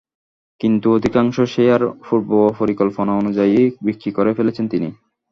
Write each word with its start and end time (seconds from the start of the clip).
কিন্তু 0.61 0.87
অধিকাংশ 0.93 1.35
শেয়ার 1.53 1.81
পূর্বপরিকল্পনা 2.05 3.11
অনুযায়ী 3.15 3.57
বিক্রি 3.85 4.09
করে 4.11 4.31
ফেলেছেন 4.33 4.65
তিনি। 4.67 4.89